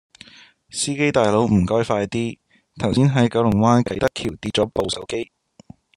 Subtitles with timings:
[0.71, 2.39] 司機大佬唔該快啲，
[2.77, 5.31] 頭先喺九龍灣啟德橋跌左部手機